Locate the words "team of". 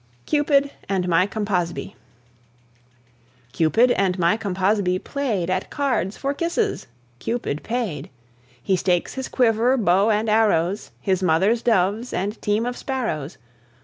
12.41-12.75